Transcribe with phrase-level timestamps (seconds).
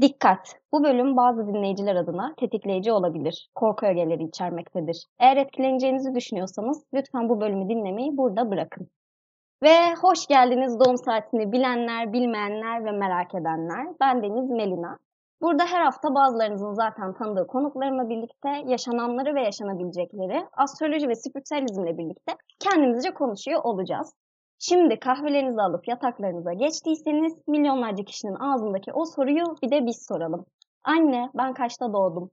[0.00, 0.56] Dikkat!
[0.72, 3.50] Bu bölüm bazı dinleyiciler adına tetikleyici olabilir.
[3.54, 5.06] Korku ögeleri içermektedir.
[5.18, 8.88] Eğer etkileneceğinizi düşünüyorsanız lütfen bu bölümü dinlemeyi burada bırakın.
[9.62, 13.86] Ve hoş geldiniz doğum saatini bilenler, bilmeyenler ve merak edenler.
[14.00, 14.98] Ben Deniz Melina.
[15.42, 22.32] Burada her hafta bazılarınızın zaten tanıdığı konuklarımla birlikte yaşananları ve yaşanabilecekleri astroloji ve spiritüalizmle birlikte
[22.58, 24.14] kendimizce konuşuyor olacağız.
[24.62, 30.46] Şimdi kahvelerinizi alıp yataklarınıza geçtiyseniz milyonlarca kişinin ağzındaki o soruyu bir de biz soralım.
[30.84, 32.30] Anne ben kaçta doğdum?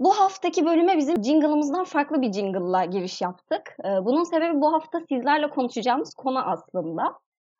[0.00, 3.76] Bu haftaki bölüme bizim jingle'ımızdan farklı bir jingle'la giriş yaptık.
[3.84, 7.02] Ee, bunun sebebi bu hafta sizlerle konuşacağımız konu aslında.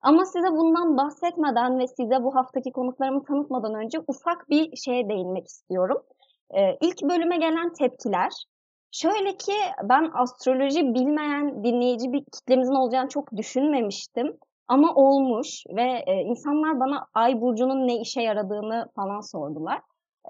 [0.02, 5.46] Ama size bundan bahsetmeden ve size bu haftaki konuklarımı tanıtmadan önce ufak bir şeye değinmek
[5.46, 6.02] istiyorum.
[6.50, 8.32] Ee, ilk bölüme gelen tepkiler,
[8.94, 14.36] Şöyle ki ben astroloji bilmeyen dinleyici bir kitlemizin olacağını çok düşünmemiştim.
[14.68, 19.80] Ama olmuş ve e, insanlar bana ay burcunun ne işe yaradığını falan sordular.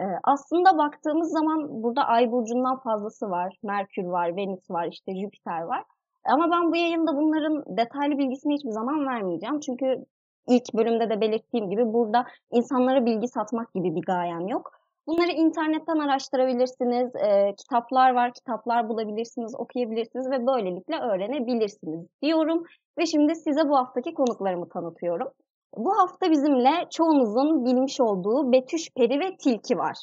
[0.01, 3.57] E, aslında baktığımız zaman burada ay burcundan fazlası var.
[3.62, 5.85] Merkür var, Venüs var, işte Jüpiter var.
[6.25, 9.61] Ama ben bu yayında bunların detaylı bilgisini hiçbir zaman vermeyeceğim.
[9.61, 10.05] Çünkü
[10.48, 14.84] ilk bölümde de belirttiğim gibi burada insanlara bilgi satmak gibi bir gayem yok.
[15.07, 17.17] Bunları internetten araştırabilirsiniz.
[17.17, 22.63] E, kitaplar var, kitaplar bulabilirsiniz, okuyabilirsiniz ve böylelikle öğrenebilirsiniz diyorum.
[22.99, 25.29] Ve şimdi size bu haftaki konuklarımı tanıtıyorum.
[25.77, 29.97] Bu hafta bizimle çoğunuzun bilmiş olduğu Betüş Peri ve Tilki var.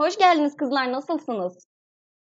[0.00, 1.66] Hoş geldiniz kızlar, nasılsınız?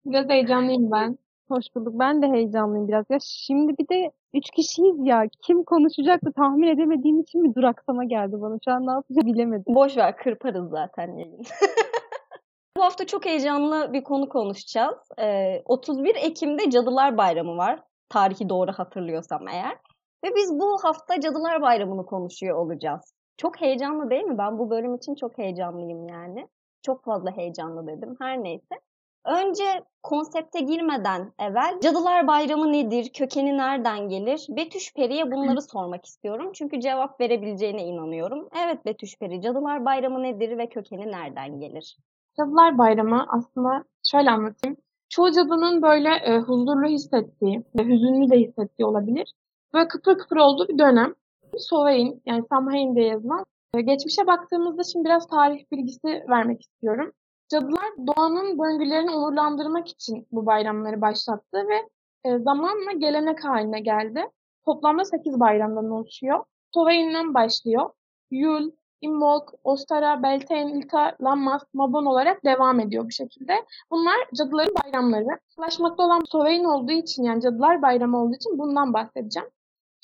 [0.05, 1.19] Biraz heyecanlıyım ben.
[1.51, 1.95] Hoş bulduk.
[1.99, 3.05] Ben de heyecanlıyım biraz.
[3.11, 5.23] Ya şimdi bir de üç kişiyiz ya.
[5.47, 8.59] Kim konuşacaktı tahmin edemediğim için bir duraksama geldi bana.
[8.65, 9.75] Şu an ne yapacağımı bilemedim.
[9.75, 11.43] Boş ver kırparız zaten yayın.
[12.77, 14.99] Bu hafta çok heyecanlı bir konu konuşacağız.
[15.19, 17.81] Ee, 31 Ekim'de Cadılar Bayramı var.
[18.09, 19.77] Tarihi doğru hatırlıyorsam eğer.
[20.25, 23.15] Ve biz bu hafta Cadılar Bayramı'nı konuşuyor olacağız.
[23.37, 24.39] Çok heyecanlı değil mi?
[24.39, 26.49] Ben bu bölüm için çok heyecanlıyım yani.
[26.83, 28.17] Çok fazla heyecanlı dedim.
[28.21, 28.81] Her neyse.
[29.25, 34.47] Önce konsepte girmeden evvel Cadılar Bayramı nedir, kökeni nereden gelir?
[34.49, 36.51] Betüş Peri'ye bunları sormak istiyorum.
[36.55, 38.49] Çünkü cevap verebileceğine inanıyorum.
[38.65, 41.97] Evet Betüş Peri, Cadılar Bayramı nedir ve kökeni nereden gelir?
[42.37, 44.77] Cadılar Bayramı aslında şöyle anlatayım.
[45.09, 49.33] Çoğu cadının böyle e, huzurlu hissettiği ve hüzünlü de hissettiği olabilir.
[49.75, 51.15] Böyle kıpır kıpır olduğu bir dönem.
[51.59, 53.45] Sovereign yani Samhain diye yazılan.
[53.75, 57.13] E, geçmişe baktığımızda şimdi biraz tarih bilgisi vermek istiyorum.
[57.49, 61.89] Cadılar doğanın döngülerini onurlandırmak için bu bayramları başlattı ve
[62.25, 64.31] e, zamanla gelenek haline geldi.
[64.65, 66.45] Toplamda 8 bayramdan oluşuyor.
[66.75, 67.91] Sovain'den başlıyor.
[68.31, 68.71] Yul,
[69.01, 73.53] Imbolc, Ostara, Beltane, Ilka, Lammas, Mabon olarak devam ediyor bu şekilde.
[73.91, 75.39] Bunlar cadıların bayramları.
[75.59, 79.49] Ulaşmakta olan Sovereign olduğu için yani cadılar bayramı olduğu için bundan bahsedeceğim.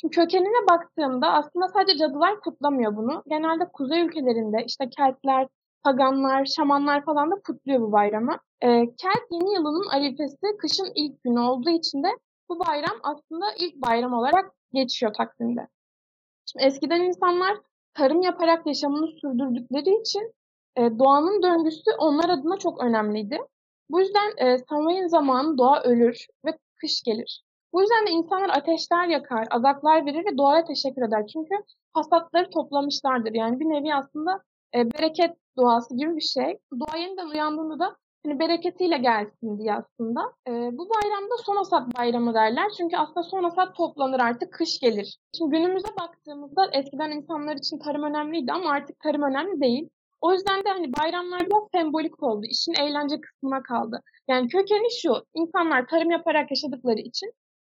[0.00, 3.22] Şimdi kökenine baktığımda aslında sadece cadılar kutlamıyor bunu.
[3.26, 5.48] Genelde kuzey ülkelerinde işte Keltler,
[5.84, 8.38] Paganlar, Şamanlar falan da kutluyor bu bayramı.
[8.62, 12.08] Ee, Kelt yeni yılının arifesi kışın ilk günü olduğu için de
[12.48, 15.68] bu bayram aslında ilk bayram olarak geçiyor takvimde.
[16.46, 17.58] Şimdi eskiden insanlar
[17.94, 20.34] tarım yaparak yaşamını sürdürdükleri için
[20.76, 23.38] e, doğanın döngüsü onlar adına çok önemliydi.
[23.90, 27.42] Bu yüzden e, Samhain zamanı doğa ölür ve kış gelir.
[27.72, 31.26] Bu yüzden de insanlar ateşler yakar, azaklar verir ve doğaya teşekkür eder.
[31.32, 31.54] Çünkü
[31.92, 33.32] hasatları toplamışlardır.
[33.34, 34.42] Yani bir nevi aslında
[34.74, 36.58] e, bereket doğası gibi bir şey.
[36.80, 40.20] Doğa yeniden uyandığında da hani bereketiyle gelsin diye aslında.
[40.48, 42.66] E, bu bayramda son hasat bayramı derler.
[42.76, 45.18] Çünkü aslında son hasat toplanır artık kış gelir.
[45.38, 49.88] Şimdi günümüze baktığımızda eskiden insanlar için tarım önemliydi ama artık tarım önemli değil.
[50.20, 52.46] O yüzden de hani bayramlar biraz sembolik oldu.
[52.46, 54.02] İşin eğlence kısmına kaldı.
[54.28, 55.14] Yani kökeni şu.
[55.34, 57.32] insanlar tarım yaparak yaşadıkları için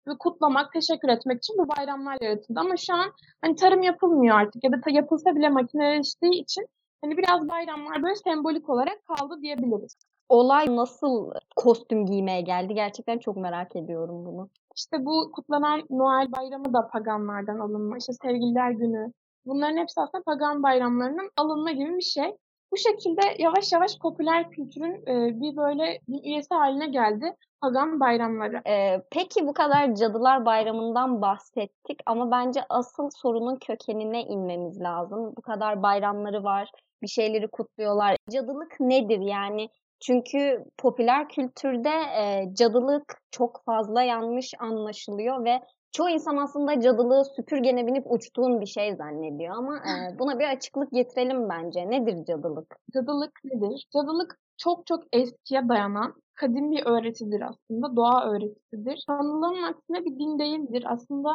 [0.08, 2.60] ve kutlamak, teşekkür etmek için bu bayramlar yaratıldı.
[2.60, 3.12] Ama şu an
[3.42, 6.66] hani tarım yapılmıyor artık ya da yapılsa bile makineleştiği için
[7.04, 9.96] hani biraz bayramlar böyle sembolik olarak kaldı diyebiliriz
[10.28, 12.74] olay nasıl kostüm giymeye geldi?
[12.74, 14.48] Gerçekten çok merak ediyorum bunu.
[14.76, 17.98] İşte bu kutlanan Noel bayramı da paganlardan alınma.
[17.98, 19.12] İşte sevgililer günü.
[19.46, 22.36] Bunların hepsi aslında pagan bayramlarının alınma gibi bir şey.
[22.72, 28.62] Bu şekilde yavaş yavaş popüler kültürün e, bir böyle bir üyesi haline geldi pagan bayramları.
[28.66, 35.32] Ee, peki bu kadar Cadılar Bayramı'ndan bahsettik ama bence asıl sorunun kökenine inmemiz lazım.
[35.36, 36.70] Bu kadar bayramları var,
[37.02, 38.16] bir şeyleri kutluyorlar.
[38.30, 39.68] Cadılık nedir yani?
[40.00, 45.60] Çünkü popüler kültürde e, cadılık çok fazla yanlış anlaşılıyor ve
[45.94, 50.92] çoğu insan aslında cadılığı süpürgene binip uçtuğun bir şey zannediyor ama e, buna bir açıklık
[50.92, 51.90] getirelim bence.
[51.90, 52.76] Nedir cadılık?
[52.94, 53.86] Cadılık nedir?
[53.92, 57.96] Cadılık çok çok eskiye dayanan kadim bir öğretidir aslında.
[57.96, 59.02] Doğa öğretisidir.
[59.06, 60.84] Sanılanın aksine bir din değildir.
[60.86, 61.28] Aslında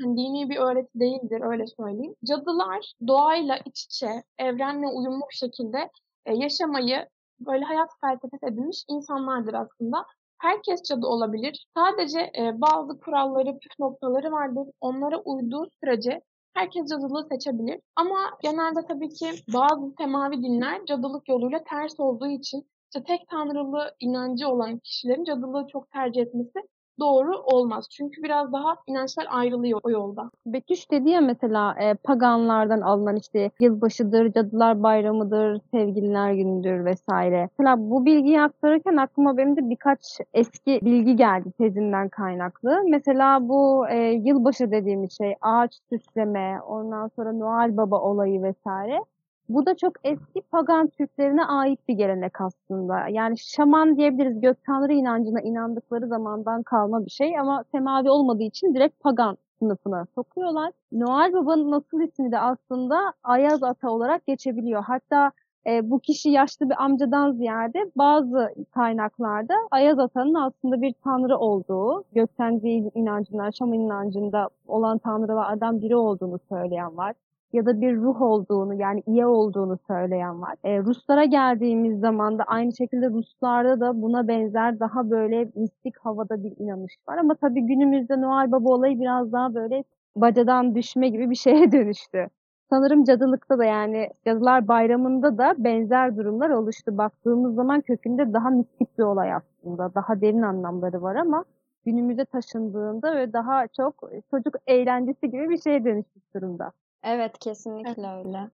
[0.00, 2.14] hani dini bir öğreti değildir öyle söyleyeyim.
[2.24, 5.90] Cadılar doğayla iç içe, evrenle uyumlu bir şekilde
[6.26, 7.08] e, yaşamayı
[7.40, 10.06] böyle hayat felsefesi edinmiş insanlardır aslında.
[10.38, 11.66] Herkes cadı olabilir.
[11.76, 14.66] Sadece e, bazı kuralları, püf noktaları vardır.
[14.80, 16.20] Onlara uyduğu sürece
[16.54, 17.80] herkes cadılığı seçebilir.
[17.96, 23.94] Ama genelde tabii ki bazı semavi dinler cadılık yoluyla ters olduğu için işte tek tanrılı
[24.00, 26.58] inancı olan kişilerin cadılığı çok tercih etmesi
[27.00, 27.88] doğru olmaz.
[27.90, 30.30] Çünkü biraz daha inançlar ayrılıyor o yolda.
[30.46, 37.48] Betüş dedi ya mesela e, paganlardan alınan işte yılbaşıdır, cadılar bayramıdır, sevgililer günüdür vesaire.
[37.58, 42.82] Mesela bu bilgiyi aktarırken aklıma benim de birkaç eski bilgi geldi tezimden kaynaklı.
[42.88, 49.00] Mesela bu e, yılbaşı dediğimiz şey ağaç süsleme, ondan sonra Noel Baba olayı vesaire.
[49.48, 53.08] Bu da çok eski pagan Türklerine ait bir gelenek aslında.
[53.08, 58.74] Yani şaman diyebiliriz gök tanrı inancına inandıkları zamandan kalma bir şey ama semavi olmadığı için
[58.74, 60.72] direkt pagan sınıfına sokuyorlar.
[60.92, 64.82] Noel Baba'nın asıl ismi de aslında Ayaz Ata olarak geçebiliyor.
[64.82, 65.32] Hatta
[65.66, 72.04] e, bu kişi yaşlı bir amcadan ziyade bazı kaynaklarda Ayaz Ata'nın aslında bir tanrı olduğu,
[72.12, 77.14] gökten değil inancında, şaman inancında olan tanrılardan biri olduğunu söyleyen var
[77.52, 80.54] ya da bir ruh olduğunu yani iyi olduğunu söyleyen var.
[80.64, 86.44] E, Ruslara geldiğimiz zaman da aynı şekilde Ruslarda da buna benzer daha böyle mistik havada
[86.44, 87.18] bir inanış var.
[87.18, 89.84] Ama tabii günümüzde Noel Baba olayı biraz daha böyle
[90.16, 92.28] bacadan düşme gibi bir şeye dönüştü.
[92.70, 96.98] Sanırım cadılıkta da yani Cadılar Bayramı'nda da benzer durumlar oluştu.
[96.98, 99.94] Baktığımız zaman kökünde daha mistik bir olay aslında.
[99.94, 101.44] Daha derin anlamları var ama
[101.84, 106.72] günümüze taşındığında ve daha çok çocuk eğlencesi gibi bir şeye dönüşmüş durumda.
[107.02, 108.50] Evet kesinlikle öyle.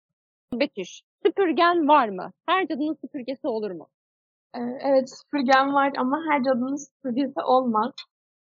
[0.52, 2.32] Betüş, süpürgen var mı?
[2.46, 3.88] Her cadının süpürgesi olur mu?
[4.54, 7.92] Ee, evet süpürgen var ama her cadının süpürgesi olmaz.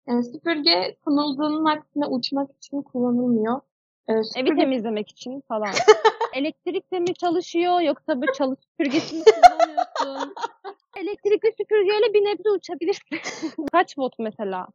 [0.08, 3.60] Yani süpürge kullanıldığının aksine uçmak için kullanılmıyor.
[4.08, 5.70] Ee, Evi süpürge temizlemek için falan.
[6.34, 10.34] Elektrikle mi çalışıyor yoksa bu çalı süpürgesi mi kullanıyorsun?
[10.96, 13.18] Elektrikli süpürgeyle bir nebze uçabilirsin.
[13.72, 14.68] Kaç volt mesela?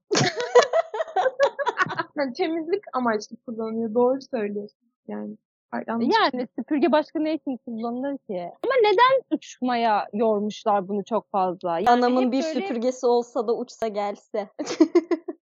[2.16, 3.94] yani temizlik amaçlı kullanılıyor.
[3.94, 4.87] Doğru söylüyorsun.
[5.08, 5.38] Yani
[5.72, 8.52] Ay, yanlış Yani süpürge başka ne için kullanılır ki?
[8.64, 11.80] Ama neden uçmaya yormuşlar bunu çok fazla?
[11.80, 14.50] Yani Anamın bir böyle- süpürgesi olsa da uçsa gelse.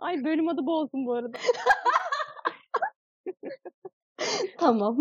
[0.00, 1.38] Ay bölüm adı bozsun bu arada.
[4.58, 4.98] tamam.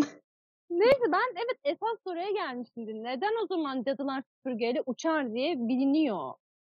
[0.69, 3.03] Neyse ben evet esas soruya gelmiştim.
[3.03, 6.33] Neden o zaman cadılar süpürgeyle uçar diye biliniyor.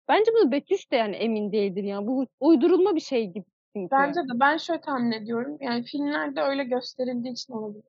[0.08, 2.06] Bence bunu Betüş de yani emin değildir yani.
[2.06, 3.44] Bu uydurulma bir şey gibi
[3.82, 3.90] çünkü.
[3.92, 5.56] Bence de ben şöyle tahmin ediyorum.
[5.60, 7.84] Yani filmlerde öyle gösterildiği için olabilir.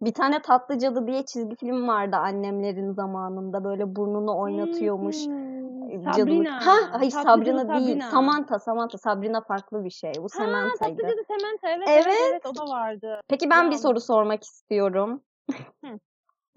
[0.00, 3.64] Bir tane Tatlı Cadı diye çizgi film vardı annemlerin zamanında.
[3.64, 5.26] Böyle burnunu oynatıyormuş.
[5.26, 6.14] Hmm, Cadılık.
[6.14, 6.66] Sabrina.
[6.66, 7.86] Ha, hayır Tatlı Sabrina Cadı değil.
[7.88, 8.10] Sabrina.
[8.10, 8.98] Samantha, Samantha.
[8.98, 10.12] Sabrina farklı bir şey.
[10.18, 10.96] Bu Ha, Samantha'ydı.
[10.96, 12.16] Tatlı Cadı Samantha evet, evet Evet.
[12.30, 13.20] evet o da vardı.
[13.28, 13.78] Peki ben bir Ya.
[13.78, 15.22] soru sormak istiyorum.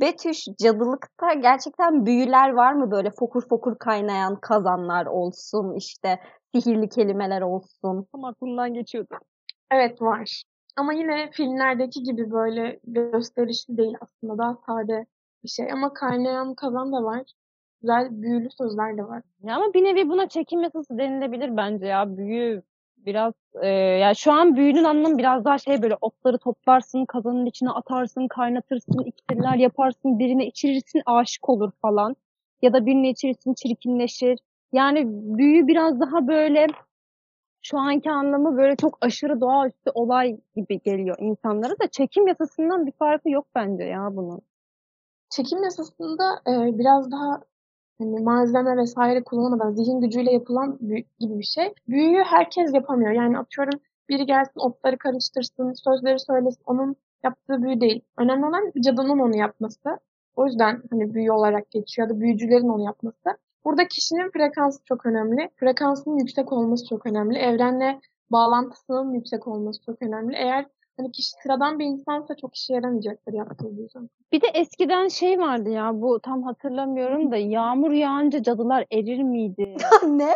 [0.01, 6.19] Betüş, cadılıkta gerçekten büyüler var mı böyle fokur fokur kaynayan kazanlar olsun, işte
[6.61, 8.07] sihirli kelimeler olsun?
[8.11, 9.15] Tam aklımdan geçiyordu.
[9.71, 10.43] Evet var.
[10.77, 14.37] Ama yine filmlerdeki gibi böyle gösterişli değil aslında.
[14.37, 15.05] Daha sade
[15.43, 15.71] bir şey.
[15.71, 17.23] Ama kaynayan kazan da var.
[17.81, 19.21] Güzel büyülü sözler de var.
[19.43, 22.17] Ya ama bir nevi buna çekim yasası denilebilir bence ya.
[22.17, 22.61] Büyü
[22.97, 27.69] biraz e, ya şu an büyünün anlamı biraz daha şey böyle otları toplarsın, kazanın içine
[27.69, 32.15] atarsın, kaynatırsın, iksirler yaparsın, birine içirirsin aşık olur falan.
[32.61, 34.39] Ya da birine içirirsin çirkinleşir.
[34.75, 36.67] Yani büyü biraz daha böyle
[37.61, 42.91] şu anki anlamı böyle çok aşırı doğaüstü olay gibi geliyor insanlara da çekim yasasından bir
[42.91, 44.41] farkı yok bence ya bunun.
[45.29, 47.41] Çekim yasasında e, biraz daha
[47.99, 50.77] hani malzeme vesaire kullanmadan zihin gücüyle yapılan
[51.19, 51.73] gibi bir şey.
[51.87, 53.11] Büyüyü herkes yapamıyor.
[53.11, 53.79] Yani atıyorum
[54.09, 56.63] biri gelsin otları karıştırsın, sözleri söylesin.
[56.65, 58.01] Onun yaptığı büyü değil.
[58.17, 59.97] Önemli olan cadının onu yapması.
[60.35, 63.37] O yüzden hani büyü olarak geçiyor ya da büyücülerin onu yapması.
[63.65, 65.49] Burada kişinin frekansı çok önemli.
[65.59, 67.37] Frekansının yüksek olması çok önemli.
[67.37, 67.99] Evrenle
[68.31, 70.35] bağlantısının yüksek olması çok önemli.
[70.35, 70.65] Eğer
[70.97, 74.09] hani kişi sıradan bir insansa çok işe yaramayacaktır yaptığı büyü zaten.
[74.31, 79.77] Bir de eskiden şey vardı ya bu tam hatırlamıyorum da yağmur yağınca cadılar erir miydi?
[80.03, 80.33] ne?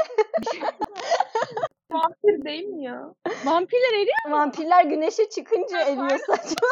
[1.92, 3.14] Vampir değil mi ya?
[3.46, 6.68] Vampirler eriyor Vampirler güneşe çıkınca eriyor saçma.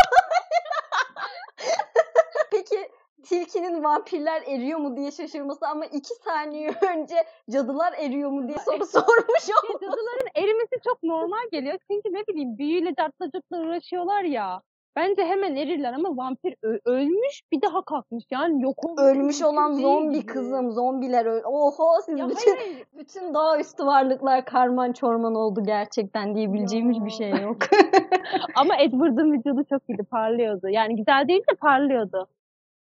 [2.52, 2.90] Peki
[3.24, 7.16] tilkinin vampirler eriyor mu diye şaşırması ama iki saniye önce
[7.52, 9.86] cadılar eriyor mu diye soru sormuş Ya olması.
[9.86, 11.78] cadıların erimesi çok normal geliyor.
[11.92, 14.62] Çünkü ne bileyim büyüyle cartla curtla uğraşıyorlar ya.
[14.96, 16.56] Bence hemen erirler ama vampir
[16.86, 18.24] ölmüş bir daha kalkmış.
[18.32, 19.02] Yani yok olmuş.
[19.02, 20.72] Ölmüş olan zombi kızım.
[20.72, 21.42] Zombiler öl.
[21.46, 27.30] Oho siz Ya bütün hayır, bütün doğaüstü varlıklar karman çorman oldu gerçekten diyebileceğimiz bir şey
[27.30, 27.58] yok.
[28.56, 30.70] Ama Edward'ın vücudu çok iyiydi, parlıyordu.
[30.70, 32.28] Yani güzel değil de parlıyordu.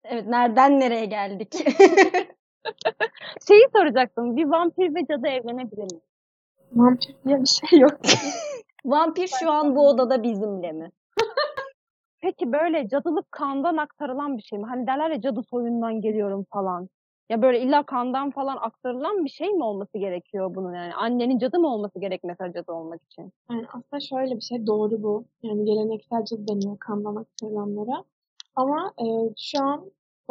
[0.04, 1.52] Evet nereden nereye geldik?
[3.48, 4.36] Şeyi soracaktım.
[4.36, 6.00] Bir vampir ve cadı evlenebilir mi?
[6.72, 7.92] Vampir diye bir şey yok.
[8.84, 10.90] Vampir şu an bu odada bizimle mi?
[12.20, 14.66] Peki böyle cadılık kandan aktarılan bir şey mi?
[14.66, 16.88] Hani derler ya cadı soyundan geliyorum falan.
[17.30, 20.94] Ya böyle illa kandan falan aktarılan bir şey mi olması gerekiyor bunun yani?
[20.94, 23.32] Annenin cadı mı olması gerek mesela cadı olmak için?
[23.50, 25.24] Yani aslında şöyle bir şey doğru bu.
[25.42, 28.04] Yani geleneksel cadı deniyor kandan aktarılanlara.
[28.56, 29.04] Ama e,
[29.36, 29.90] şu an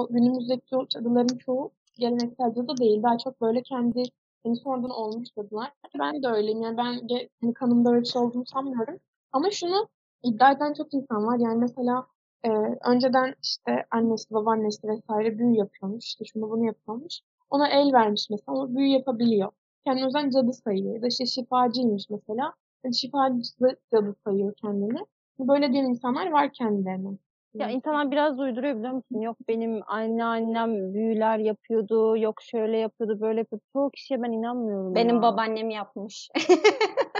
[0.09, 3.03] günümüzdeki cadıların çoğu geleneksel cadı değil.
[3.03, 4.03] Daha çok böyle kendi
[4.43, 5.71] hani sonradan olmuş cadılar.
[5.99, 6.61] Ben de öyleyim.
[6.61, 7.07] Yani ben
[7.41, 8.99] hani kanımda öyle bir şey olduğunu sanmıyorum.
[9.31, 9.87] Ama şunu
[10.23, 11.39] iddia eden çok insan var.
[11.39, 12.07] Yani mesela
[12.43, 12.49] e,
[12.89, 16.05] önceden işte annesi, babaannesi vesaire büyü yapıyormuş.
[16.05, 17.19] İşte şunu bunu yapıyormuş.
[17.49, 18.57] Ona el vermiş mesela.
[18.57, 19.51] O büyü yapabiliyor.
[19.85, 20.95] Kendini o cadı sayıyor.
[20.95, 22.53] Ya da işte şifacıymış mesela.
[22.83, 23.41] Yani şifacı
[23.91, 24.99] cadı sayıyor kendini.
[25.39, 27.17] Böyle diyen insanlar var kendilerine.
[27.53, 29.21] Ya insanlar biraz uyduruyor biliyor musun?
[29.21, 33.63] Yok benim anneannem büyüler yapıyordu, yok şöyle yapıyordu, böyle yapıyordu.
[33.73, 35.21] Çoğu kişiye ben inanmıyorum Benim ya.
[35.21, 36.29] babaannem yapmış.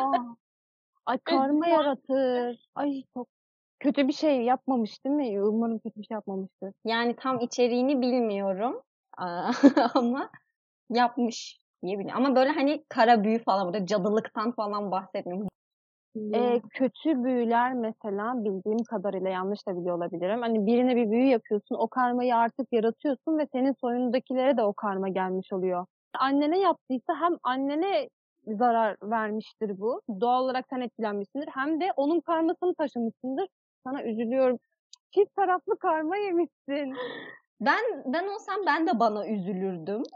[0.02, 0.36] Aa.
[1.06, 2.70] Ay karma yaratır.
[2.76, 3.28] Ay çok
[3.80, 5.44] kötü bir şey yapmamış değil mi?
[5.44, 6.74] Umarım kötü bir şey yapmamıştır.
[6.86, 8.82] yani tam içeriğini bilmiyorum.
[9.96, 10.30] Ama
[10.90, 12.26] yapmış diye biliyorum.
[12.26, 15.48] Ama böyle hani kara büyü falan burada cadılıktan falan bahsetmiyorum.
[16.16, 20.42] Ee, kötü büyüler mesela bildiğim kadarıyla yanlış da biliyor olabilirim.
[20.42, 25.10] Hani birine bir büyü yapıyorsun, o karmayı artık yaratıyorsun ve senin soyundakilere de o karma
[25.10, 25.86] gelmiş oluyor.
[26.20, 28.10] Annene yaptıysa hem annene
[28.48, 30.02] zarar vermiştir bu.
[30.22, 31.48] Doğal olarak sen etkilenmişsindir.
[31.54, 33.48] Hem de onun karmasını taşımışsındır.
[33.84, 34.58] Sana üzülüyorum.
[35.12, 36.94] Çift taraflı karma yemişsin.
[37.62, 40.04] Ben ben olsam ben de bana üzülürdüm.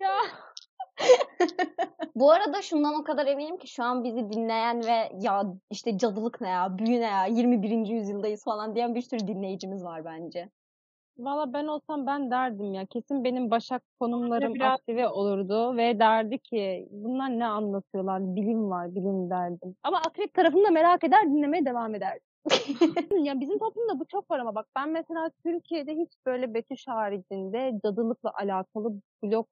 [0.00, 0.10] Ya.
[2.14, 6.40] Bu arada şundan o kadar eminim ki şu an bizi dinleyen ve ya işte cadılık
[6.40, 7.86] ne ya, büyü ne ya, 21.
[7.86, 10.48] yüzyıldayız falan diyen bir sürü dinleyicimiz var bence.
[11.18, 12.86] Valla ben olsam ben derdim ya.
[12.86, 18.36] Kesin benim başak konumlarım biraz- aktive olurdu ve derdi ki bunlar ne anlatıyorlar?
[18.36, 19.76] Bilim var, bilim derdim.
[19.82, 22.22] Ama akrep tarafını da merak eder, dinlemeye devam ederdim.
[23.26, 27.80] ya bizim toplumda bu çok var ama bak ben mesela Türkiye'de hiç böyle Betüş haricinde
[27.84, 29.46] cadılıkla alakalı blog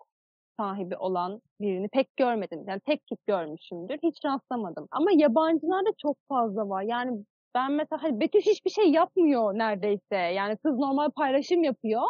[0.59, 2.65] sahibi olan birini pek görmedim.
[2.69, 3.99] Yani tek tük görmüşümdür.
[4.03, 4.89] Hiç rastlamadım.
[4.91, 6.83] Ama yabancılarda çok fazla var.
[6.83, 10.17] Yani ben mesela hani Betüş hiçbir şey yapmıyor neredeyse.
[10.17, 12.03] Yani kız normal paylaşım yapıyor.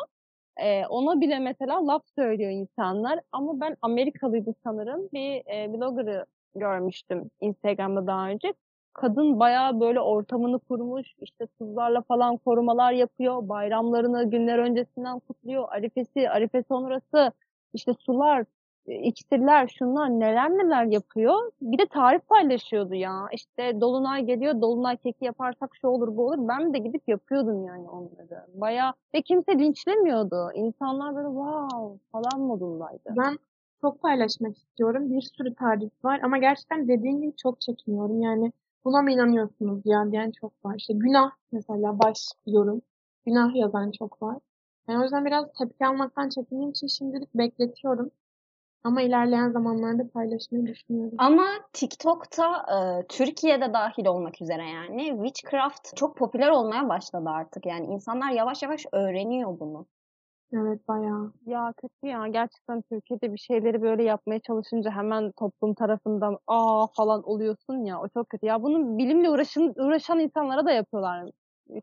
[0.56, 3.20] Ee, ona bile mesela laf söylüyor insanlar.
[3.32, 5.08] Ama ben Amerikalıydı sanırım.
[5.12, 8.54] Bir e, blogger'ı görmüştüm Instagram'da daha önce.
[8.92, 11.14] Kadın bayağı böyle ortamını kurmuş.
[11.20, 13.48] işte tuzlarla falan korumalar yapıyor.
[13.48, 15.68] Bayramlarını günler öncesinden kutluyor.
[15.72, 17.32] Arifesi, Arife sonrası
[17.76, 18.44] işte sular,
[18.86, 21.52] e, iksirler, şunlar neler neler yapıyor.
[21.62, 23.26] Bir de tarif paylaşıyordu ya.
[23.32, 26.48] İşte dolunay geliyor, dolunay keki yaparsak şu olur bu olur.
[26.48, 28.44] Ben de gidip yapıyordum yani onları.
[28.54, 30.50] Bayağı ve kimse linçlemiyordu.
[30.54, 33.14] İnsanlar böyle wow falan modundaydı.
[33.16, 33.38] Ben
[33.80, 35.10] çok paylaşmak istiyorum.
[35.10, 38.20] Bir sürü tarif var ama gerçekten dediğin gibi çok çekiniyorum.
[38.20, 38.52] Yani
[38.84, 40.74] buna mı inanıyorsunuz ya diyen çok var.
[40.78, 42.82] İşte günah mesela baş yorum.
[43.26, 44.36] Günah yazan çok var.
[44.88, 48.10] Yani o yüzden biraz tepki almaktan çekindiğim için şimdilik bekletiyorum.
[48.84, 51.14] Ama ilerleyen zamanlarda paylaşmayı düşünüyorum.
[51.18, 57.66] Ama TikTok'ta e, Türkiye'de dahil olmak üzere yani witchcraft çok popüler olmaya başladı artık.
[57.66, 59.86] Yani insanlar yavaş yavaş öğreniyor bunu.
[60.52, 61.32] Evet bayağı.
[61.46, 67.22] Ya kötü ya gerçekten Türkiye'de bir şeyleri böyle yapmaya çalışınca hemen toplum tarafından aa falan
[67.28, 68.46] oluyorsun ya o çok kötü.
[68.46, 71.30] Ya bunu bilimle uğraşın, uğraşan insanlara da yapıyorlar.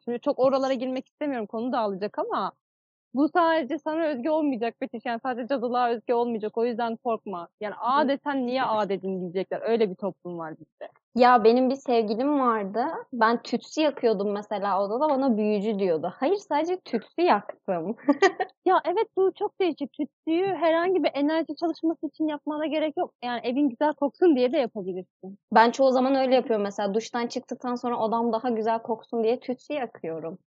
[0.06, 2.52] Şimdi çok oralara girmek istemiyorum konu dağılacak ama
[3.14, 5.02] bu sadece sana özgü olmayacak Betüş.
[5.06, 6.58] Yani sadece cadılığa özgü olmayacak.
[6.58, 7.48] O yüzden korkma.
[7.62, 9.62] Yani A desen niye A dedin diyecekler.
[9.62, 10.90] Öyle bir toplum var bizde.
[11.16, 12.86] Ya benim bir sevgilim vardı.
[13.14, 16.14] Ben tütsü yakıyordum mesela odada bana büyücü diyordu.
[16.16, 17.96] Hayır sadece tütsü yaktım.
[18.66, 19.94] Ya evet bu çok değişik.
[19.94, 23.14] Tütsüyü herhangi bir enerji çalışması için yapmana gerek yok.
[23.24, 25.38] Yani evin güzel koksun diye de yapabilirsin.
[25.54, 29.74] Ben çoğu zaman öyle yapıyorum mesela duştan çıktıktan sonra odam daha güzel koksun diye tütsü
[29.74, 30.38] yakıyorum.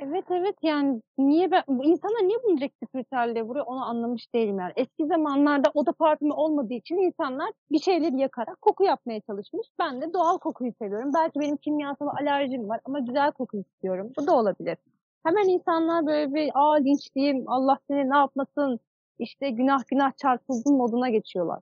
[0.00, 4.58] Evet evet yani niye ben, bu insanlar niye bunu direkt spiritüelliğe vuruyor onu anlamış değilim
[4.58, 4.72] yani.
[4.76, 9.66] Eski zamanlarda oda parfümü olmadığı için insanlar bir şeyleri yakarak koku yapmaya çalışmış.
[9.78, 11.10] Ben de doğal kokuyu seviyorum.
[11.14, 14.12] Belki benim kimyasal alerjim var ama güzel koku istiyorum.
[14.18, 14.78] Bu da olabilir.
[15.26, 18.80] Hemen insanlar böyle bir aa linçliyim Allah seni ne yapmasın
[19.18, 21.58] işte günah günah çarpıldım moduna geçiyorlar.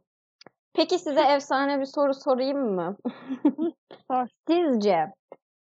[0.75, 2.97] Peki size efsane bir soru sorayım mı?
[4.49, 5.13] Sizce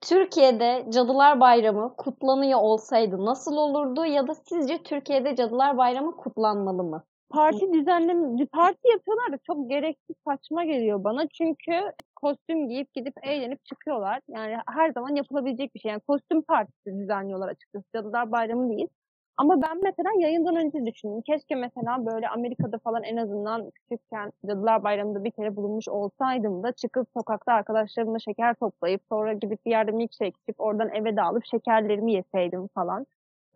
[0.02, 7.04] Türkiye'de Cadılar Bayramı kutlanıyor olsaydı nasıl olurdu ya da sizce Türkiye'de Cadılar Bayramı kutlanmalı mı?
[7.30, 11.28] Parti düzenlem parti yapıyorlar da çok gereksiz saçma geliyor bana.
[11.28, 14.21] Çünkü kostüm giyip gidip eğlenip çıkıyorlar.
[14.28, 15.90] Yani her zaman yapılabilecek bir şey.
[15.90, 17.85] Yani kostüm partisi düzenliyorlar açıkçası.
[17.94, 18.88] Cadılar Bayramı değil.
[19.37, 21.23] Ama ben mesela yayından önce düşündüm.
[21.23, 26.73] Keşke mesela böyle Amerika'da falan en azından küçükken Cadılar Bayramı'nda bir kere bulunmuş olsaydım da
[26.73, 31.45] çıkıp sokakta arkadaşlarımla şeker toplayıp sonra gidip bir yerde milkshake içip oradan eve de alıp
[31.47, 33.07] şekerlerimi yeseydim falan.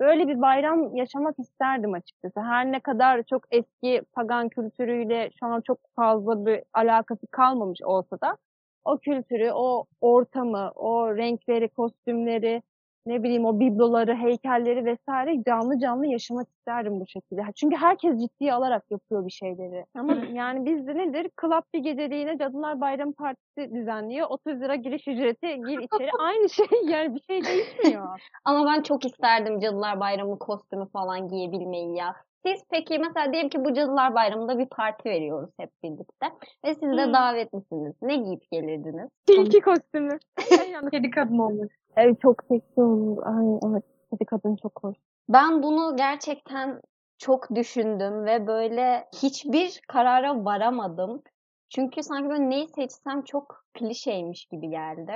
[0.00, 2.40] Böyle bir bayram yaşamak isterdim açıkçası.
[2.40, 8.20] Her ne kadar çok eski pagan kültürüyle şu an çok fazla bir alakası kalmamış olsa
[8.20, 8.36] da
[8.84, 12.62] o kültürü, o ortamı, o renkleri, kostümleri,
[13.06, 17.42] ne bileyim o bibloları, heykelleri vesaire canlı canlı yaşamak isterdim bu şekilde.
[17.56, 19.84] Çünkü herkes ciddiye alarak yapıyor bir şeyleri.
[19.94, 21.30] Ama yani bizde nedir?
[21.40, 24.26] Club bir geceliğine Cadılar Bayramı Partisi düzenliyor.
[24.30, 26.10] 30 lira giriş ücreti, gir içeri.
[26.18, 28.20] Aynı şey yani bir şey değişmiyor.
[28.44, 32.14] Ama ben çok isterdim Cadılar Bayramı kostümü falan giyebilmeyi ya.
[32.46, 36.26] Siz peki mesela diyelim ki bu Cadılar Bayramı'nda bir parti veriyoruz hep birlikte
[36.64, 37.12] ve siz de Hmm.
[37.12, 37.94] davetlisiniz.
[38.02, 39.10] Ne giyip gelirdiniz?
[39.26, 40.18] Tilki kostümü.
[40.90, 41.70] Kedi kadın olmak.
[41.96, 43.22] Evet çok seksi olur.
[43.26, 43.84] Ay evet.
[44.10, 44.96] Kedi kadın çok hoş.
[45.28, 46.80] Ben bunu gerçekten
[47.18, 51.22] çok düşündüm ve böyle hiçbir karara varamadım.
[51.68, 55.12] Çünkü sanki böyle neyi seçsem çok klişeymiş gibi geldi.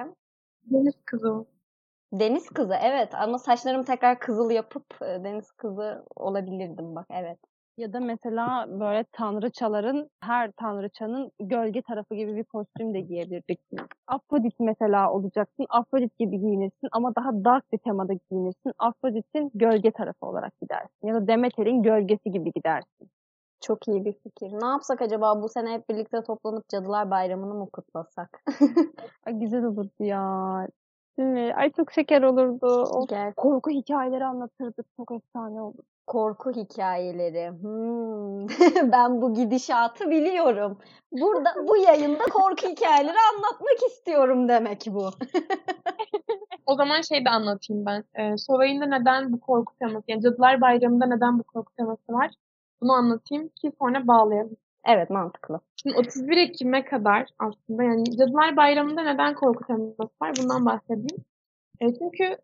[0.62, 1.44] Deniz kızı.
[2.12, 7.38] Deniz kızı evet ama saçlarımı tekrar kızıl yapıp e, deniz kızı olabilirdim bak evet.
[7.80, 13.78] Ya da mesela böyle tanrıçaların her tanrıçanın gölge tarafı gibi bir kostüm de giyebilirsin.
[14.06, 15.66] Afrodit mesela olacaksın.
[15.68, 18.72] Afrodit gibi giyinirsin ama daha dark bir temada giyinirsin.
[18.78, 21.06] Afrodit'in gölge tarafı olarak gidersin.
[21.06, 23.10] Ya da Demeter'in gölgesi gibi gidersin.
[23.60, 24.52] Çok iyi bir fikir.
[24.52, 28.42] Ne yapsak acaba bu sene hep birlikte toplanıp Cadılar Bayramı'nı mı kutlasak?
[29.26, 30.66] Ay güzel olurdu ya.
[31.18, 31.54] Değil mi?
[31.54, 32.82] Ay çok şeker olurdu.
[32.82, 34.86] Of, korku hikayeleri anlatırdık.
[34.96, 35.89] Çok efsane olurdu.
[36.06, 37.50] Korku hikayeleri.
[37.50, 38.48] Hmm.
[38.92, 40.78] ben bu gidişatı biliyorum.
[41.12, 45.10] Burada bu yayında korku hikayeleri anlatmak istiyorum demek bu.
[46.66, 48.04] O zaman şey de anlatayım ben.
[48.14, 52.30] Ee, Sovay'ında neden bu korku teması, yani Cadılar Bayramı'nda neden bu korku teması var?
[52.82, 54.56] Bunu anlatayım ki sonra bağlayalım.
[54.84, 55.60] Evet mantıklı.
[55.82, 60.32] Şimdi 31 Ekim'e kadar aslında yani Cadılar Bayramı'nda neden korku teması var?
[60.42, 61.24] Bundan bahsedeyim.
[61.80, 62.36] E, çünkü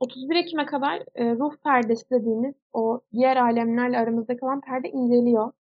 [0.00, 5.52] 31 Ekim'e kadar e, ruh perdesi dediğimiz o diğer alemlerle aramızda kalan perde inceliyor.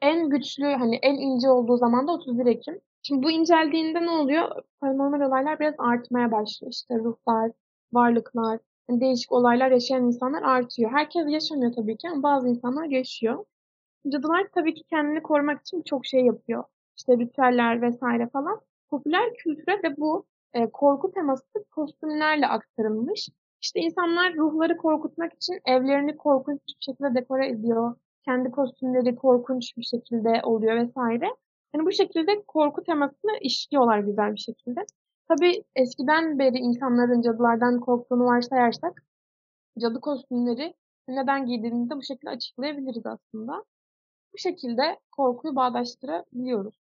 [0.00, 2.80] En güçlü hani en ince olduğu zaman da 31 Ekim.
[3.02, 4.62] Şimdi bu inceldiğinde ne oluyor?
[4.80, 6.72] Paranormal olaylar biraz artmaya başlıyor.
[6.72, 7.50] İşte ruhlar,
[7.92, 8.58] varlıklar,
[8.88, 10.90] hani değişik olaylar yaşayan insanlar artıyor.
[10.90, 13.44] Herkes yaşamıyor tabii ki ama bazı insanlar yaşıyor.
[14.08, 16.64] Cadılar tabii ki kendini korumak için birçok şey yapıyor.
[16.96, 18.60] İşte ritüeller vesaire falan.
[18.90, 23.28] Popüler kültüre de bu e, korku teması kostümlerle aktarılmış.
[23.62, 27.96] İşte insanlar ruhları korkutmak için evlerini korkunç bir şekilde dekore ediyor.
[28.24, 31.26] Kendi kostümleri korkunç bir şekilde oluyor vesaire.
[31.74, 34.80] Yani bu şekilde korku temasını işliyorlar güzel bir şekilde.
[35.28, 39.02] Tabii eskiden beri insanların cadılardan korktuğunu varsayarsak
[39.80, 40.74] cadı kostümleri
[41.08, 43.64] neden giydiğini de bu şekilde açıklayabiliriz aslında.
[44.32, 46.74] Bu şekilde korkuyu bağdaştırabiliyoruz.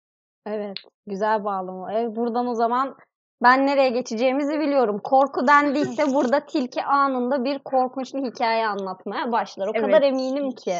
[0.47, 0.79] Evet.
[1.07, 1.93] Güzel bağlama.
[1.93, 2.97] Evet, buradan o zaman
[3.43, 5.01] ben nereye geçeceğimizi biliyorum.
[5.05, 9.67] Korku dendiyse burada tilki anında bir korkunç bir hikaye anlatmaya başlar.
[9.67, 9.87] O Evet.
[9.87, 10.75] kadar eminim ki.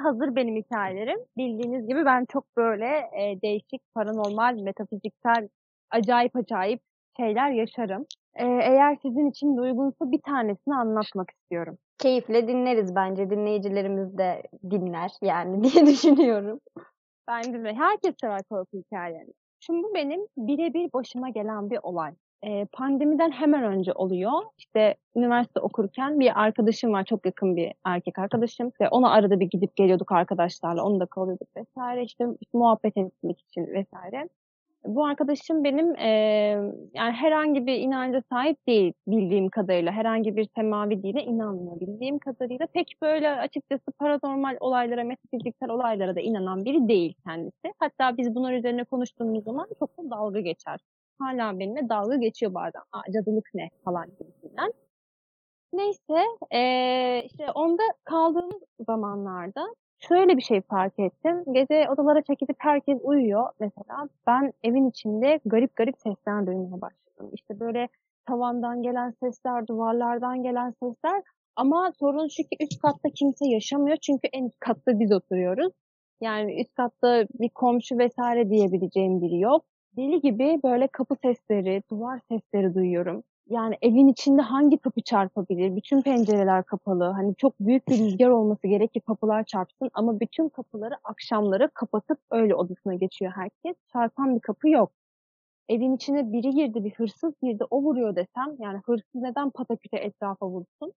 [0.00, 1.18] hazır benim hikayelerim.
[1.36, 5.48] Bildiğiniz gibi ben çok böyle e, değişik, paranormal, metafiziksel,
[5.90, 6.80] acayip acayip
[7.16, 8.06] şeyler yaşarım.
[8.34, 11.78] E, eğer sizin için de uygunsa bir tanesini anlatmak istiyorum.
[11.98, 13.30] Keyifle dinleriz bence.
[13.30, 16.60] Dinleyicilerimiz de dinler yani diye düşünüyorum.
[17.28, 19.32] Ben de herkes sever korku hikayelerini.
[19.66, 22.12] Şimdi bu benim birebir başıma gelen bir olay.
[22.42, 24.32] E, pandemiden hemen önce oluyor.
[24.58, 28.68] İşte üniversite okurken bir arkadaşım var, çok yakın bir erkek arkadaşım.
[28.68, 32.04] İşte ona arada bir gidip geliyorduk arkadaşlarla, onu da kalıyorduk vesaire.
[32.04, 34.28] İşte, işte muhabbet etmek için vesaire.
[34.84, 36.08] Bu arkadaşım benim e,
[36.94, 39.92] yani herhangi bir inanca sahip değil bildiğim kadarıyla.
[39.92, 42.66] Herhangi bir semavi dine inanmıyor bildiğim kadarıyla.
[42.66, 47.72] Pek böyle açıkçası paranormal olaylara, metafiziksel olaylara da inanan biri değil kendisi.
[47.78, 50.80] Hatta biz bunlar üzerine konuştuğumuz zaman çok da dalga geçer.
[51.18, 52.82] Hala benimle dalga geçiyor bazen.
[52.92, 54.72] Aa, cadılık ne falan gibisinden.
[55.72, 59.66] Neyse eee, işte onda kaldığımız zamanlarda
[60.08, 61.44] şöyle bir şey fark ettim.
[61.52, 64.08] Gece odalara çekilip herkes uyuyor mesela.
[64.26, 67.30] Ben evin içinde garip garip sesler duymaya başladım.
[67.32, 67.88] İşte böyle
[68.26, 71.22] tavandan gelen sesler, duvarlardan gelen sesler.
[71.56, 73.96] Ama sorun şu ki üst katta kimse yaşamıyor.
[73.96, 75.72] Çünkü en üst katta biz oturuyoruz.
[76.20, 79.64] Yani üst katta bir komşu vesaire diyebileceğim biri yok.
[79.96, 83.22] Deli gibi böyle kapı sesleri, duvar sesleri duyuyorum.
[83.50, 85.76] Yani evin içinde hangi kapı çarpabilir?
[85.76, 87.04] Bütün pencereler kapalı.
[87.04, 92.18] Hani çok büyük bir rüzgar olması gerek ki kapılar çarpsın ama bütün kapıları akşamları kapatıp
[92.30, 93.76] öyle odasına geçiyor herkes.
[93.92, 94.92] Çarpan bir kapı yok.
[95.68, 100.48] Evin içine biri girdi, bir hırsız girdi, o vuruyor desem yani hırsız neden pataküte etrafa
[100.48, 100.92] vursun?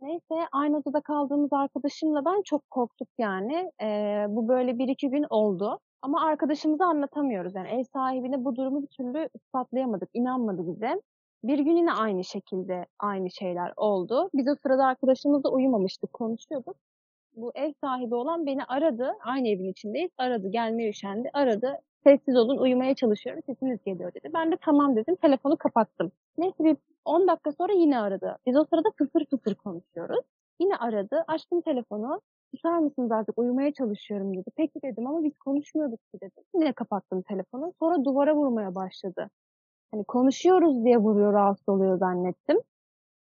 [0.00, 3.70] Neyse aynı odada kaldığımız arkadaşımla ben çok korktuk yani.
[3.82, 5.78] Ee, bu böyle bir iki gün oldu.
[6.02, 7.54] Ama arkadaşımıza anlatamıyoruz.
[7.54, 10.08] Yani ev sahibine bu durumu bir türlü ispatlayamadık.
[10.14, 11.00] inanmadı bize.
[11.44, 14.30] Bir gün yine aynı şekilde aynı şeyler oldu.
[14.34, 16.76] Biz o sırada arkadaşımızla uyumamıştık, konuşuyorduk.
[17.36, 19.12] Bu ev sahibi olan beni aradı.
[19.24, 20.10] Aynı evin içindeyiz.
[20.18, 21.30] Aradı, gelmeye üşendi.
[21.32, 21.80] Aradı.
[22.04, 23.42] Sessiz olun, uyumaya çalışıyorum.
[23.46, 24.30] Sesiniz geliyor dedi.
[24.34, 25.16] Ben de tamam dedim.
[25.16, 26.12] Telefonu kapattım.
[26.38, 28.38] Neyse bir 10 dakika sonra yine aradı.
[28.46, 30.24] Biz o sırada fısır fısır konuşuyoruz.
[30.60, 31.24] Yine aradı.
[31.26, 32.20] Açtım telefonu.
[32.50, 34.50] Susar mısınız artık uyumaya çalışıyorum dedi.
[34.56, 36.44] Peki dedim ama biz konuşmuyorduk ki dedim.
[36.54, 37.72] Yine kapattım telefonu.
[37.78, 39.30] Sonra duvara vurmaya başladı.
[39.94, 42.60] Hani konuşuyoruz diye vuruyor rahatsız oluyor zannettim.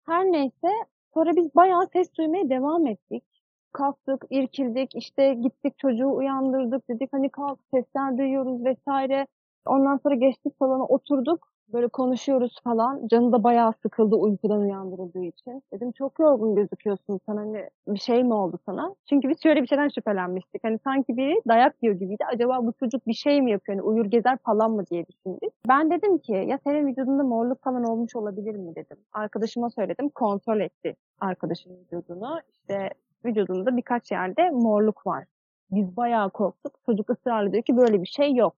[0.07, 0.69] Her neyse
[1.15, 3.25] sonra biz bayağı ses duymaya devam ettik.
[3.73, 9.27] Kalktık, irkildik, işte gittik çocuğu uyandırdık dedik hani kalk sesler duyuyoruz vesaire.
[9.67, 11.52] Ondan sonra geçtik salona oturduk.
[11.73, 13.07] Böyle konuşuyoruz falan.
[13.07, 15.63] Canı da bayağı sıkıldı uykudan uyandırıldığı için.
[15.73, 18.95] Dedim çok yorgun gözüküyorsun sen hani bir şey mi oldu sana?
[19.09, 20.65] Çünkü biz şöyle bir şeyden şüphelenmiştik.
[20.65, 22.25] Hani sanki biri dayak yiyor gibiydi.
[22.35, 23.79] Acaba bu çocuk bir şey mi yapıyor?
[23.79, 25.53] Hani uyur gezer falan mı diye düşündük.
[25.69, 28.97] Ben dedim ki ya senin vücudunda morluk falan olmuş olabilir mi dedim.
[29.13, 30.09] Arkadaşıma söyledim.
[30.09, 32.41] Kontrol etti arkadaşımın vücudunu.
[32.53, 32.91] İşte
[33.25, 35.25] vücudunda birkaç yerde morluk var.
[35.71, 36.73] Biz bayağı korktuk.
[36.87, 38.55] Çocuk ısrarla diyor ki böyle bir şey yok.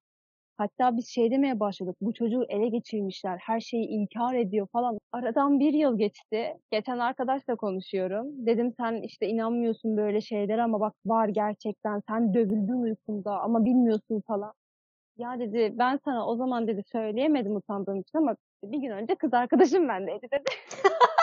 [0.59, 1.97] Hatta biz şey demeye başladık.
[2.01, 3.38] Bu çocuğu ele geçirmişler.
[3.43, 4.99] Her şeyi inkar ediyor falan.
[5.12, 6.55] Aradan bir yıl geçti.
[6.71, 8.47] Geçen arkadaşla konuşuyorum.
[8.47, 12.03] Dedim sen işte inanmıyorsun böyle şeylere ama bak var gerçekten.
[12.09, 14.53] Sen dövüldün uykunda ama bilmiyorsun falan.
[15.17, 19.35] Ya dedi ben sana o zaman dedi söyleyemedim utandığım için ama bir gün önce kız
[19.35, 20.51] arkadaşım bendeydi dedi.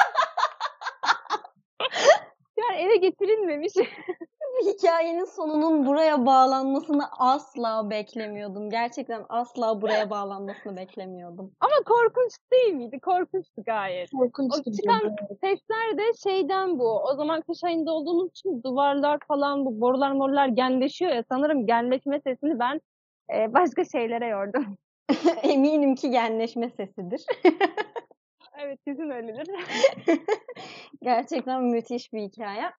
[2.71, 3.73] yani eve getirilmemiş.
[4.65, 8.69] Hikayenin sonunun buraya bağlanmasını asla beklemiyordum.
[8.69, 11.51] Gerçekten asla buraya bağlanmasını beklemiyordum.
[11.59, 12.99] Ama korkunç değil miydi?
[12.99, 14.11] Korkunçtu gayet.
[14.11, 16.99] Korkunç O çıkan sesler de şeyden bu.
[16.99, 21.23] O zaman kış ayında olduğumuz için duvarlar falan bu borular morlar genleşiyor ya.
[21.29, 22.81] Sanırım genleşme sesini ben
[23.35, 24.77] e, başka şeylere yordum.
[25.43, 27.25] Eminim ki genleşme sesidir.
[28.65, 29.47] evet kesin öyledir.
[31.01, 32.71] Gerçekten müthiş bir hikaye.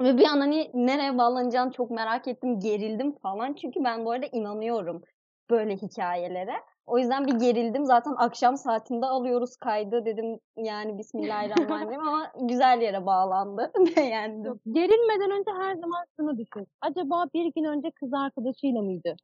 [0.00, 3.54] Ve bir an hani nereye bağlanacağını çok merak ettim, gerildim falan.
[3.54, 5.02] Çünkü ben bu arada inanıyorum
[5.50, 6.54] böyle hikayelere.
[6.86, 7.84] O yüzden bir gerildim.
[7.84, 10.04] Zaten akşam saatinde alıyoruz kaydı.
[10.04, 13.72] Dedim yani Bismillahirrahmanirrahim ama güzel yere bağlandı.
[13.96, 14.60] Beğendim.
[14.72, 16.66] Gerilmeden önce her zaman şunu düşün.
[16.80, 19.16] Acaba bir gün önce kız arkadaşıyla mıydı?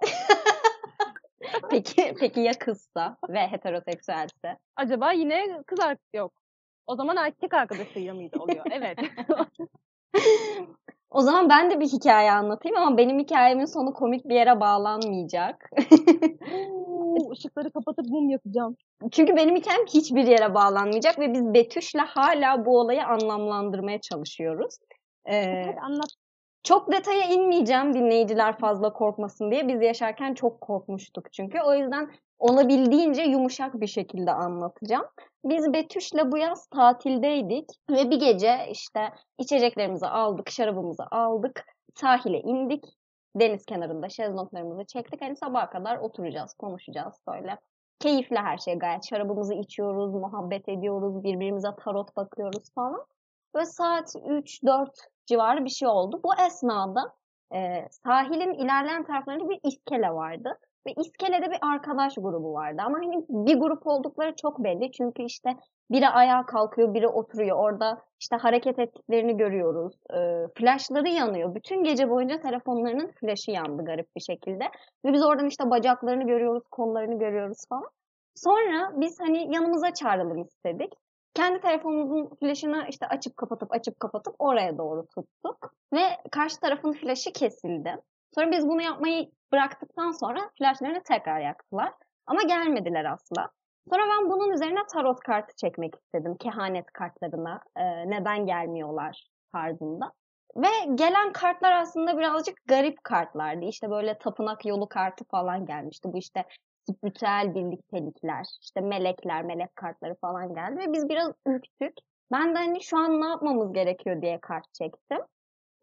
[1.70, 4.59] peki peki ya kızsa ve heteroseksüelse?
[4.76, 5.78] Acaba yine kız
[6.14, 6.33] yok.
[6.87, 8.64] O zaman erkek arkadaşıyla mıydı oluyor?
[8.70, 8.98] Evet.
[11.14, 15.70] O zaman ben de bir hikaye anlatayım ama benim hikayemin sonu komik bir yere bağlanmayacak.
[17.33, 18.76] Işıkları kapatıp mum yakacağım.
[19.12, 24.74] Çünkü benim hikayem hiçbir yere bağlanmayacak ve biz Betüş'le hala bu olayı anlamlandırmaya çalışıyoruz.
[25.26, 26.11] Ee, Hadi anlat.
[26.64, 29.68] Çok detaya inmeyeceğim dinleyiciler fazla korkmasın diye.
[29.68, 31.59] Biz yaşarken çok korkmuştuk çünkü.
[31.61, 35.07] O yüzden olabildiğince yumuşak bir şekilde anlatacağım.
[35.44, 39.00] Biz Betüş'le bu yaz tatildeydik ve bir gece işte
[39.38, 42.85] içeceklerimizi aldık, şarabımızı aldık, sahile indik.
[43.37, 45.22] Deniz kenarında şezlonglarımızı çektik.
[45.22, 47.59] Hani sabaha kadar oturacağız, konuşacağız böyle.
[48.00, 49.09] Keyifli her şey gayet.
[49.11, 53.07] Şarabımızı içiyoruz, muhabbet ediyoruz, birbirimize tarot bakıyoruz falan.
[53.56, 54.88] Ve saat 3-4
[55.26, 56.20] civarı bir şey oldu.
[56.24, 57.12] Bu esnada
[57.54, 60.58] e, sahilin ilerleyen taraflarında bir iskele vardı.
[60.86, 62.82] Ve iskelede bir arkadaş grubu vardı.
[62.84, 64.92] Ama hani bir grup oldukları çok belli.
[64.92, 65.56] Çünkü işte
[65.90, 67.56] biri ayağa kalkıyor, biri oturuyor.
[67.56, 69.94] Orada işte hareket ettiklerini görüyoruz.
[70.10, 71.54] E, flashları yanıyor.
[71.54, 74.64] Bütün gece boyunca telefonlarının flaşı yandı garip bir şekilde.
[75.04, 77.90] Ve biz oradan işte bacaklarını görüyoruz, kollarını görüyoruz falan.
[78.34, 80.92] Sonra biz hani yanımıza çağıralım istedik.
[81.35, 85.75] Kendi telefonumuzun flaşını işte açıp kapatıp açıp kapatıp oraya doğru tuttuk.
[85.92, 87.97] Ve karşı tarafın flaşı kesildi.
[88.35, 91.92] Sonra biz bunu yapmayı bıraktıktan sonra flaşlarını tekrar yaktılar.
[92.27, 93.51] Ama gelmediler asla.
[93.90, 96.37] Sonra ben bunun üzerine tarot kartı çekmek istedim.
[96.37, 100.12] Kehanet kartlarına e, neden gelmiyorlar tarzında.
[100.57, 103.64] Ve gelen kartlar aslında birazcık garip kartlardı.
[103.64, 106.09] İşte böyle tapınak yolu kartı falan gelmişti.
[106.12, 106.44] Bu işte
[106.90, 110.79] spiritüel birliktelikler, işte melekler, melek kartları falan geldi.
[110.79, 111.92] Ve biz biraz ürktük.
[112.33, 115.18] Ben de hani şu an ne yapmamız gerekiyor diye kart çektim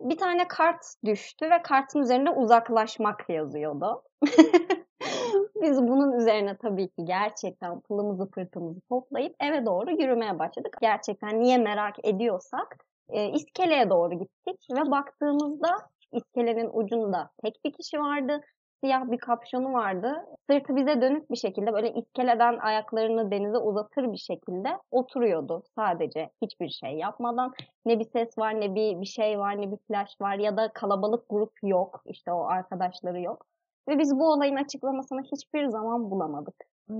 [0.01, 4.03] bir tane kart düştü ve kartın üzerinde uzaklaşmak yazıyordu.
[5.61, 10.77] Biz bunun üzerine tabii ki gerçekten pılımızı pırtımızı toplayıp eve doğru yürümeye başladık.
[10.81, 12.77] Gerçekten niye merak ediyorsak
[13.09, 15.77] e, iskeleye doğru gittik ve baktığımızda
[16.11, 18.41] iskelenin ucunda tek bir kişi vardı.
[18.83, 20.25] Siyah bir kapşonu vardı.
[20.49, 26.69] Sırtı bize dönük bir şekilde böyle iskeleden ayaklarını denize uzatır bir şekilde oturuyordu sadece hiçbir
[26.69, 27.53] şey yapmadan.
[27.85, 30.71] Ne bir ses var ne bir, bir şey var ne bir flash var ya da
[30.73, 33.45] kalabalık grup yok işte o arkadaşları yok.
[33.89, 36.55] Ve biz bu olayın açıklamasını hiçbir zaman bulamadık.
[36.89, 36.97] Ay,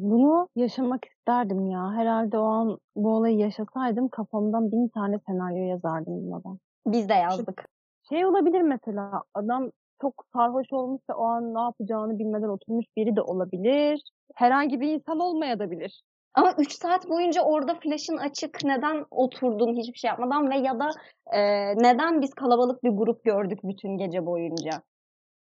[0.00, 1.92] bunu yaşamak isterdim ya.
[1.92, 6.58] Herhalde o an bu olayı yaşasaydım kafamdan bin tane senaryo yazardım buna ben.
[6.86, 7.68] Biz de yazdık.
[8.08, 13.16] Şey olabilir mesela adam çok sarhoş olmuş ve o an ne yapacağını bilmeden oturmuş biri
[13.16, 14.00] de olabilir.
[14.34, 16.02] Herhangi bir insan olmayabilir.
[16.34, 20.90] Ama 3 saat boyunca orada flaşın açık neden oturdun hiçbir şey yapmadan ve ya da
[21.32, 21.40] e,
[21.76, 24.70] neden biz kalabalık bir grup gördük bütün gece boyunca?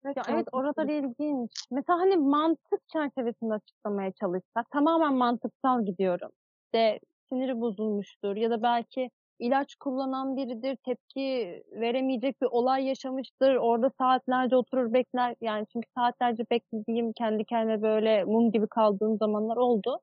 [0.05, 1.51] Ya evet oralar ilginç.
[1.71, 6.31] Mesela hani mantık çerçevesinde açıklamaya çalışsak tamamen mantıksal gidiyorum.
[6.65, 13.55] İşte siniri bozulmuştur ya da belki ilaç kullanan biridir, tepki veremeyecek bir olay yaşamıştır.
[13.55, 15.35] Orada saatlerce oturur bekler.
[15.41, 20.01] Yani çünkü saatlerce beklediğim kendi kendime böyle mum gibi kaldığım zamanlar oldu.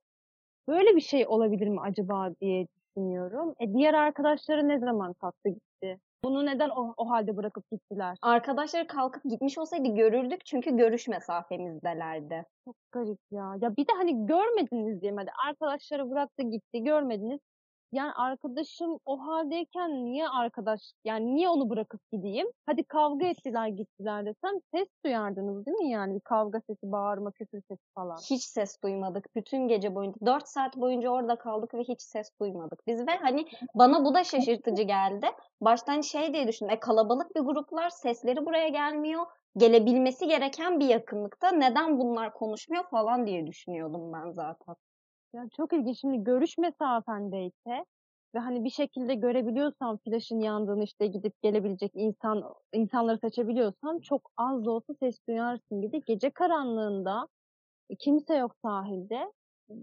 [0.67, 3.55] Böyle bir şey olabilir mi acaba diye düşünüyorum.
[3.59, 5.99] E diğer arkadaşları ne zaman kalktı gitti?
[6.23, 8.17] Bunu neden o, o halde bırakıp gittiler?
[8.21, 12.45] Arkadaşları kalkıp gitmiş olsaydı görürdük çünkü görüş mesafemizdelerdi.
[12.65, 13.55] Çok garip ya.
[13.61, 15.13] Ya bir de hani görmediniz diye.
[15.15, 17.39] Hadi arkadaşları bıraktı gitti görmediniz.
[17.91, 22.47] Yani arkadaşım o haldeyken niye arkadaş yani niye onu bırakıp gideyim?
[22.65, 26.15] Hadi kavga ettiler gittiler desem ses duyardınız değil mi yani?
[26.15, 28.17] Bir kavga sesi, bağırma, küfür sesi falan.
[28.29, 29.35] Hiç ses duymadık.
[29.35, 32.79] Bütün gece boyunca 4 saat boyunca orada kaldık ve hiç ses duymadık.
[32.87, 35.27] Biz ve hani bana bu da şaşırtıcı geldi.
[35.61, 36.73] Baştan şey diye düşündüm.
[36.73, 39.25] E, kalabalık bir gruplar sesleri buraya gelmiyor.
[39.57, 44.75] Gelebilmesi gereken bir yakınlıkta neden bunlar konuşmuyor falan diye düşünüyordum ben zaten.
[45.33, 45.99] Ya çok ilginç.
[45.99, 47.85] Şimdi görüş mesafendeyse
[48.35, 54.65] ve hani bir şekilde görebiliyorsan flaşın yandığını işte gidip gelebilecek insan insanları seçebiliyorsan çok az
[54.65, 55.81] da olsa ses duyarsın.
[55.81, 57.27] Bir de gece karanlığında
[57.89, 59.31] e, kimse yok sahilde.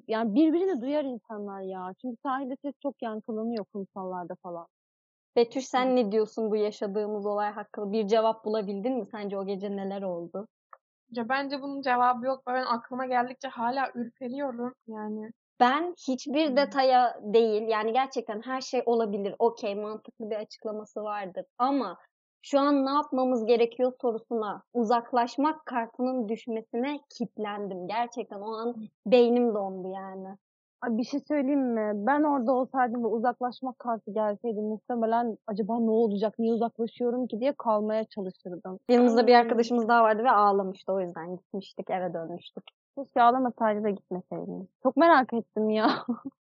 [0.09, 1.95] Yani birbirini duyar insanlar ya.
[2.03, 4.67] Çünkü sahilde ses çok yankılanıyor kumsallarda falan.
[5.37, 7.93] Betüş sen ne diyorsun bu yaşadığımız olay hakkında?
[7.93, 9.07] Bir cevap bulabildin mi?
[9.13, 10.47] Sence o gece neler oldu?
[11.11, 12.43] Ya bence bunun cevabı yok.
[12.47, 14.75] Ben aklıma geldikçe hala ürperiyorum.
[14.87, 19.35] Yani Ben hiçbir detaya değil yani gerçekten her şey olabilir.
[19.39, 21.45] Okey mantıklı bir açıklaması vardır.
[21.59, 21.99] Ama
[22.43, 27.89] şu an ne yapmamız gerekiyor sorusuna uzaklaşmak kartının düşmesine kitlendim.
[27.89, 28.75] Gerçekten o an
[29.07, 30.29] beynim dondu yani.
[30.83, 31.93] Ay bir şey söyleyeyim mi?
[31.95, 37.55] Ben orada olsaydım ve uzaklaşmak kartı gelseydi muhtemelen acaba ne olacak, niye uzaklaşıyorum ki diye
[37.59, 38.79] kalmaya çalışırdım.
[38.89, 40.93] Yanımızda bir arkadaşımız daha vardı ve ağlamıştı.
[40.93, 42.65] O yüzden gitmiştik, eve dönmüştük.
[42.99, 44.67] Keşke ağlamasaydı da gitmeseydiniz.
[44.83, 45.91] Çok merak ettim ya.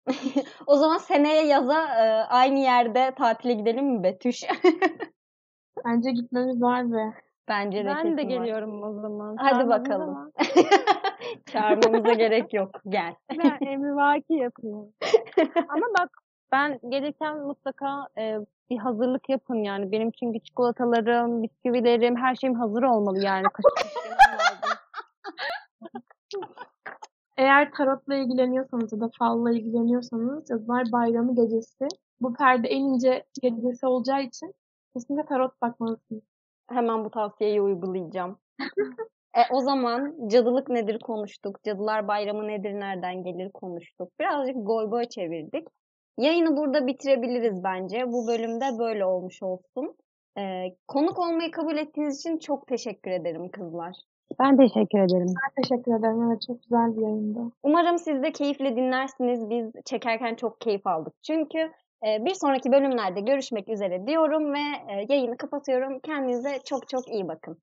[0.67, 4.43] O zaman seneye yaza e, aynı yerde tatile gidelim mi Betüş?
[5.85, 7.13] bence gitmemiz var ve
[7.47, 8.29] Bence de ben de var.
[8.29, 9.35] geliyorum o zaman.
[9.39, 10.31] Hadi Çağırmadınız bakalım.
[11.45, 12.71] Çağırmamıza gerek yok.
[12.89, 13.15] Gel.
[13.37, 14.89] Ben emrivaki yapıyorum.
[15.69, 16.09] Ama bak
[16.51, 18.37] ben gelirken mutlaka e,
[18.69, 19.91] bir hazırlık yapın yani.
[19.91, 23.45] Benim çünkü çikolatalarım, bisküvilerim, her şeyim hazır olmalı yani.
[27.37, 31.87] Eğer tarotla ilgileniyorsanız ya da falla ilgileniyorsanız Cadılar Bayramı gecesi
[32.21, 34.53] bu perde en ince gecesi olacağı için
[34.93, 36.23] kesinlikle tarot bakmalısınız.
[36.69, 38.37] Hemen bu tavsiyeyi uygulayacağım.
[39.37, 41.63] E, o zaman cadılık nedir konuştuk.
[41.63, 44.19] Cadılar Bayramı nedir, nereden gelir konuştuk.
[44.19, 45.67] Birazcık goy goy çevirdik.
[46.17, 48.07] Yayını burada bitirebiliriz bence.
[48.07, 49.95] Bu bölümde böyle olmuş olsun.
[50.37, 53.95] E, konuk olmayı kabul ettiğiniz için çok teşekkür ederim kızlar.
[54.39, 55.27] Ben teşekkür ederim.
[55.27, 56.21] Ben teşekkür ederim.
[56.21, 57.39] Evet çok güzel bir yayındı.
[57.63, 59.49] Umarım siz de keyifle dinlersiniz.
[59.49, 61.13] Biz çekerken çok keyif aldık.
[61.23, 61.57] Çünkü
[62.07, 64.59] e, bir sonraki bölümlerde görüşmek üzere diyorum ve
[64.89, 65.99] e, yayını kapatıyorum.
[65.99, 67.57] Kendinize çok çok iyi bakın.